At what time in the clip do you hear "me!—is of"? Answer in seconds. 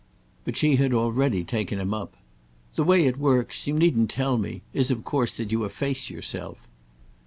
4.39-5.03